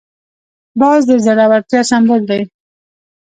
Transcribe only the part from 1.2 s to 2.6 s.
زړورتیا سمبول دی